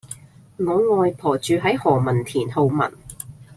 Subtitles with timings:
[0.57, 2.91] 我外婆住喺何文田皓畋